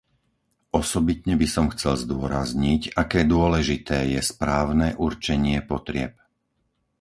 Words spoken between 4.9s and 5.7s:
určenie